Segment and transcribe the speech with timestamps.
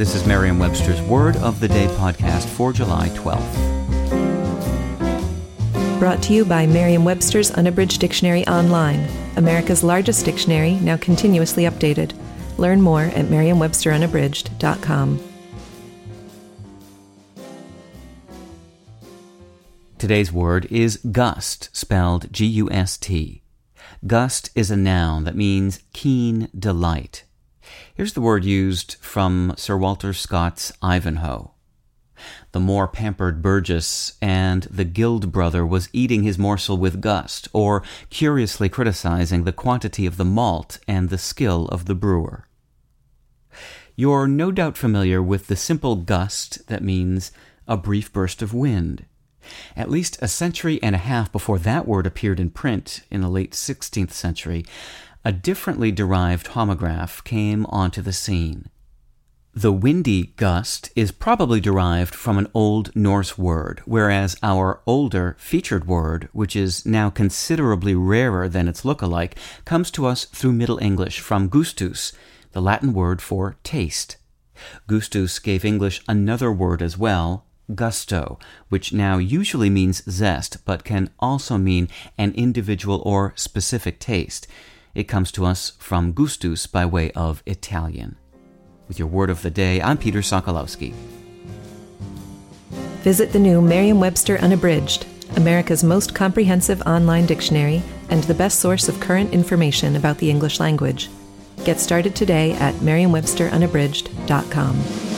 [0.00, 3.58] This is Merriam Webster's Word of the Day podcast for July 12th.
[5.98, 12.14] Brought to you by Merriam Webster's Unabridged Dictionary Online, America's largest dictionary, now continuously updated.
[12.56, 15.20] Learn more at merriam-websterunabridged.com.
[19.98, 23.42] Today's word is gust, spelled G U S T.
[24.06, 27.24] Gust is a noun that means keen delight.
[27.94, 31.52] Here's the word used from Sir Walter Scott's Ivanhoe.
[32.52, 37.82] The more pampered Burgess and the guild brother was eating his morsel with gust, or
[38.10, 42.46] curiously criticizing the quantity of the malt and the skill of the brewer.
[43.96, 47.32] You're no doubt familiar with the simple gust that means
[47.66, 49.04] a brief burst of wind.
[49.76, 53.28] At least a century and a half before that word appeared in print in the
[53.28, 54.64] late 16th century,
[55.24, 58.68] a differently derived homograph came onto the scene.
[59.52, 65.86] The windy gust is probably derived from an Old Norse word, whereas our older featured
[65.86, 71.18] word, which is now considerably rarer than its look-alike, comes to us through Middle English
[71.18, 72.12] from gustus,
[72.52, 74.16] the Latin word for taste.
[74.86, 77.44] Gustus gave English another word as well,
[77.74, 78.38] gusto,
[78.68, 84.46] which now usually means zest, but can also mean an individual or specific taste.
[84.94, 88.16] It comes to us from gustus by way of Italian.
[88.88, 90.92] With your word of the day, I'm Peter Sokolowski.
[93.02, 95.06] Visit the new Merriam Webster Unabridged,
[95.36, 100.58] America's most comprehensive online dictionary and the best source of current information about the English
[100.58, 101.08] language.
[101.64, 105.09] Get started today at merriam-websterunabridged.com.